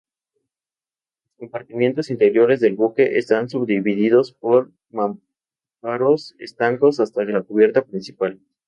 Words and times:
Los 1.23 1.35
compartimentos 1.37 2.09
interiores 2.09 2.59
del 2.59 2.73
buque 2.75 3.19
están 3.19 3.49
subdivididos 3.49 4.31
por 4.31 4.71
mamparos 4.89 6.33
estancos, 6.39 6.99
hasta 6.99 7.23
la 7.23 7.43
cubierta 7.43 7.83
principal. 7.85 8.39